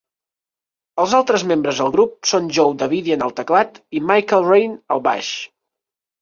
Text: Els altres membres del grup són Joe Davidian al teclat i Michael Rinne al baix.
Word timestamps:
Els 1.01 1.11
altres 1.17 1.43
membres 1.51 1.81
del 1.81 1.93
grup 1.95 2.15
són 2.31 2.47
Joe 2.59 2.71
Davidian 2.85 3.25
al 3.27 3.35
teclat 3.41 3.79
i 4.01 4.03
Michael 4.13 4.49
Rinne 4.49 4.81
al 4.97 5.05
baix. 5.11 5.31